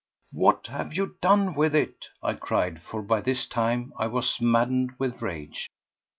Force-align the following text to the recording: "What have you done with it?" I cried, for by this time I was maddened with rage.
"What 0.31 0.65
have 0.65 0.95
you 0.95 1.15
done 1.21 1.53
with 1.53 1.75
it?" 1.75 2.07
I 2.23 2.33
cried, 2.33 2.81
for 2.81 3.03
by 3.03 3.21
this 3.21 3.45
time 3.45 3.93
I 3.99 4.07
was 4.07 4.41
maddened 4.41 4.93
with 4.97 5.21
rage. 5.21 5.69